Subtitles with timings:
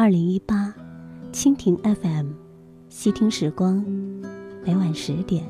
[0.00, 0.72] 二零一八，
[1.32, 2.28] 蜻蜓 FM，
[2.88, 3.84] 细听时光，
[4.64, 5.44] 每晚十点，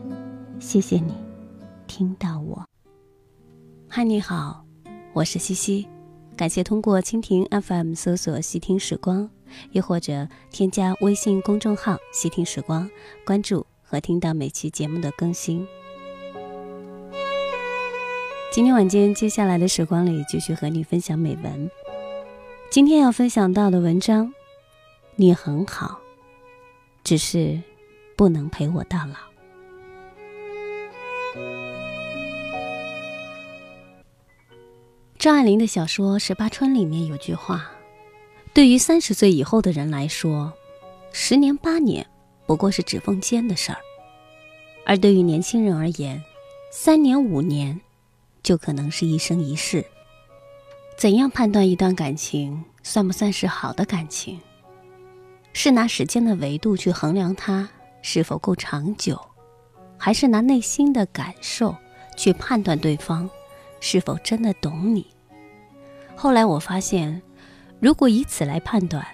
[0.58, 1.12] 谢谢你
[1.86, 2.64] 听到我。
[3.88, 4.64] 嗨，你好，
[5.12, 5.86] 我是西西，
[6.34, 9.28] 感谢通过蜻蜓 FM 搜索“细听时光”，
[9.72, 12.88] 又或者添加微信公众号“细听时光”，
[13.26, 15.68] 关注和听到每期节目的更新。
[18.50, 21.70] 今天晚间接下来的时光里，继续和你分享美文。
[22.70, 24.32] 今天要分享到的文章。
[25.20, 25.98] 你很好，
[27.02, 27.60] 只是
[28.14, 29.16] 不能陪我到老。
[35.18, 37.68] 张爱玲的小说《十八春》里面有句话
[38.54, 40.52] ：“对于三十岁以后的人来说，
[41.10, 42.06] 十年八年
[42.46, 43.78] 不过是指缝间的事儿；
[44.86, 46.22] 而对于年轻人而言，
[46.70, 47.80] 三年五年
[48.44, 49.84] 就可能是一生一世。”
[50.96, 54.40] 怎样判断一段感情算不算是好的感情？
[55.60, 57.68] 是拿时间的维度去衡量它
[58.00, 59.20] 是否够长久，
[59.98, 61.74] 还是拿内心的感受
[62.16, 63.28] 去判断对方
[63.80, 65.04] 是否真的懂你？
[66.14, 67.20] 后来我发现，
[67.80, 69.04] 如果以此来判断，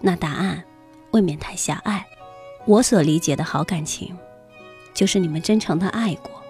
[0.00, 0.64] 那答案
[1.12, 2.04] 未免太狭隘。
[2.66, 4.18] 我所理解的好感情，
[4.92, 6.42] 就是你们真诚的爱过，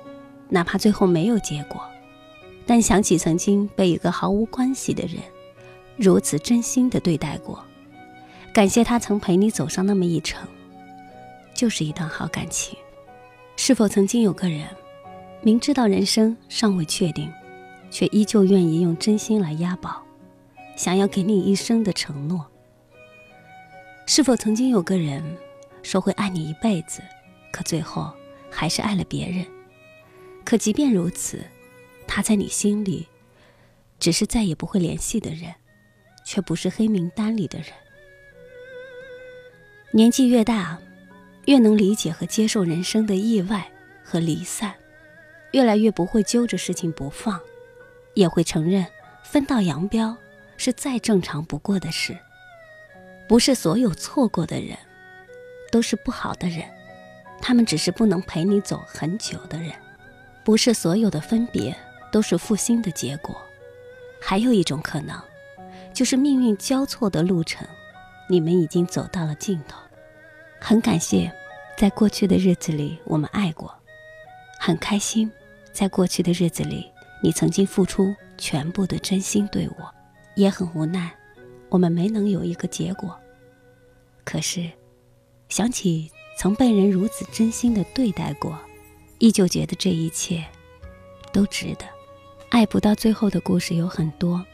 [0.48, 1.82] 哪怕最后没有结果，
[2.64, 5.22] 但想起曾经被一个毫无关系的人
[5.98, 7.62] 如此真心的对待过。
[8.52, 10.48] 感谢他曾陪你走上那么一程，
[11.54, 12.76] 就是一段好感情。
[13.56, 14.66] 是否曾经有个人，
[15.42, 17.32] 明知道人生尚未确定，
[17.90, 20.02] 却依旧愿意用真心来押宝，
[20.76, 22.46] 想要给你一生的承诺？
[24.06, 25.22] 是否曾经有个人，
[25.82, 27.02] 说会爱你一辈子，
[27.52, 28.12] 可最后
[28.50, 29.46] 还是爱了别人？
[30.44, 31.44] 可即便如此，
[32.06, 33.06] 他在你心里，
[34.00, 35.54] 只是再也不会联系的人，
[36.24, 37.68] 却不是黑名单里的人。
[39.90, 40.78] 年纪越大，
[41.46, 43.66] 越能理解和接受人生的意外
[44.04, 44.74] 和离散，
[45.52, 47.40] 越来越不会揪着事情不放，
[48.12, 48.84] 也会承认
[49.24, 50.14] 分道扬镳
[50.58, 52.14] 是再正常不过的事。
[53.26, 54.76] 不是所有错过的人
[55.72, 56.64] 都是不好的人，
[57.40, 59.72] 他们只是不能陪你走很久的人。
[60.44, 61.74] 不是所有的分别
[62.12, 63.34] 都是负心的结果，
[64.20, 65.18] 还有一种可能，
[65.94, 67.66] 就是命运交错的路程。
[68.28, 69.80] 你们已经走到了尽头，
[70.60, 71.32] 很感谢，
[71.76, 73.74] 在过去的日子里我们爱过，
[74.60, 75.30] 很开心，
[75.72, 76.90] 在过去的日子里
[77.22, 79.94] 你曾经付出全部的真心对我，
[80.34, 81.10] 也很无奈，
[81.70, 83.18] 我们没能有一个结果。
[84.24, 84.70] 可是，
[85.48, 88.58] 想起曾被人如此真心的对待过，
[89.18, 90.44] 依旧觉得这一切
[91.32, 91.86] 都值得。
[92.50, 94.44] 爱不到最后的故事有很多，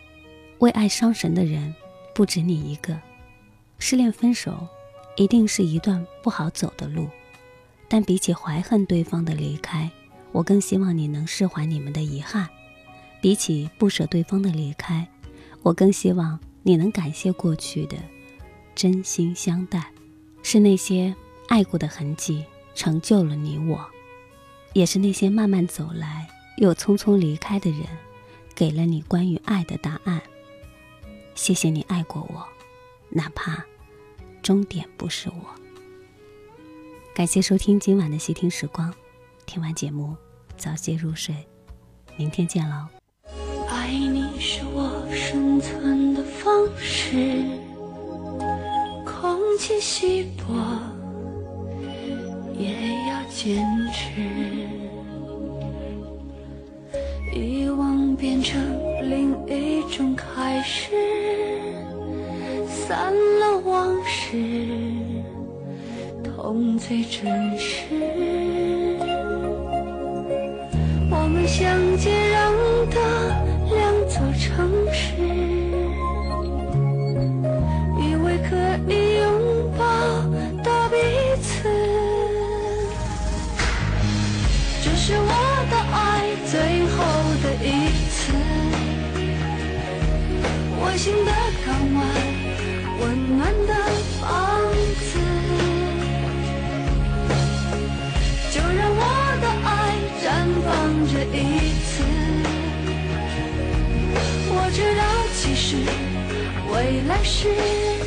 [0.58, 1.74] 为爱伤神的人
[2.14, 2.96] 不止你一个。
[3.86, 4.66] 失恋分手，
[5.14, 7.06] 一定是一段不好走的路，
[7.86, 9.90] 但比起怀恨对方的离开，
[10.32, 12.46] 我更希望你能释怀你们的遗憾；
[13.20, 15.06] 比起不舍对方的离开，
[15.60, 17.98] 我更希望你能感谢过去的
[18.74, 19.92] 真心相待。
[20.42, 21.14] 是那些
[21.48, 22.42] 爱过的痕迹
[22.74, 23.84] 成就了你我，
[24.72, 27.80] 也是那些慢慢走来又匆匆离开的人，
[28.54, 30.22] 给了你关于爱的答案。
[31.34, 32.48] 谢谢你爱过我。
[33.10, 33.64] 哪怕
[34.44, 35.34] 终点不是我。
[37.14, 38.92] 感谢收听今晚的细听时光，
[39.46, 40.14] 听完节目
[40.58, 41.34] 早些入睡，
[42.18, 42.86] 明天见喽。
[43.70, 47.42] 爱你是我生存的方式，
[49.06, 50.52] 空气稀薄
[52.52, 54.20] 也要坚持，
[57.34, 58.60] 遗忘变成
[59.08, 60.92] 另一种开始。
[62.86, 63.14] 散
[64.34, 64.40] 是，
[66.24, 67.84] 痛最真实。
[71.08, 72.50] 我们相接壤
[72.90, 72.96] 的
[73.76, 73.78] 两
[74.08, 75.14] 座城市，
[78.00, 78.56] 以为可
[78.90, 79.24] 以拥
[79.78, 79.84] 抱
[80.64, 80.96] 到彼
[81.40, 81.68] 此。
[84.82, 85.28] 这是我
[85.70, 86.96] 的爱最后
[87.40, 87.66] 的一
[88.10, 88.32] 次，
[90.80, 91.30] 我心的
[91.64, 92.23] 港湾。
[93.00, 93.74] 温暖的
[94.20, 94.24] 房
[95.00, 95.18] 子，
[98.50, 99.02] 就让我
[99.40, 99.68] 的爱
[100.22, 100.24] 绽
[100.64, 100.66] 放
[101.10, 101.38] 这一
[101.84, 101.92] 次。
[104.50, 105.02] 我知道，
[105.34, 105.76] 其实
[106.72, 106.74] 未
[107.08, 108.03] 来是。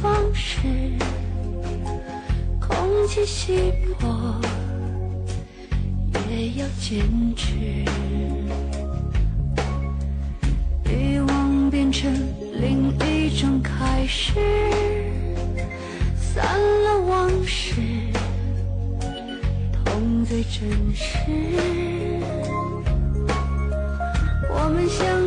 [0.00, 0.58] 方式，
[2.60, 4.40] 空气稀薄。
[6.30, 7.02] 也要坚
[7.34, 7.54] 持，
[10.84, 12.12] 欲望变成
[12.60, 14.34] 另一种开始，
[16.14, 17.80] 散了往事，
[19.84, 21.18] 痛最真实。
[24.50, 25.17] 我们相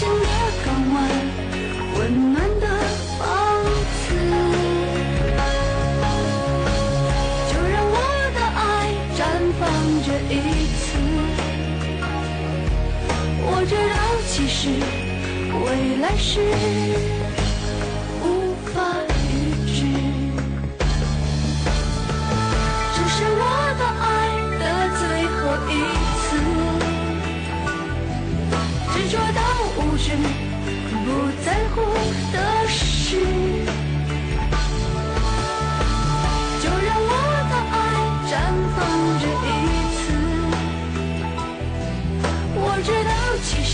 [0.00, 0.24] 我想的
[0.64, 0.96] 港湾，
[1.98, 2.00] 温
[2.32, 2.64] 暖的
[3.18, 3.22] 房
[4.00, 4.08] 子，
[7.52, 7.94] 就让我
[8.34, 8.58] 的爱
[9.14, 9.20] 绽
[9.60, 9.60] 放
[10.06, 10.34] 这一
[10.80, 10.80] 次。
[13.44, 14.60] 我知道，其实
[15.66, 15.68] 未
[16.00, 17.19] 来是。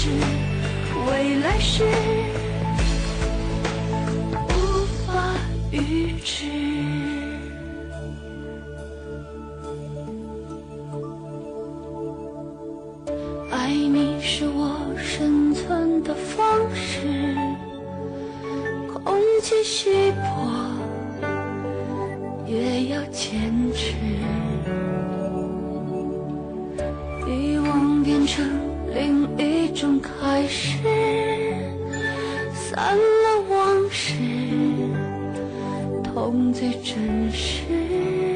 [0.07, 0.13] 是，
[1.11, 1.85] 未来是
[4.33, 5.35] 无法
[5.73, 6.45] 预知。
[13.51, 16.39] 爱你是我生存的方
[16.73, 17.35] 式，
[18.93, 20.71] 空气稀薄
[22.47, 23.97] 也要坚持。
[27.27, 28.66] 欲望变成。
[28.99, 30.79] 另一种开始，
[32.55, 34.15] 散了往事，
[36.03, 38.36] 痛最真实。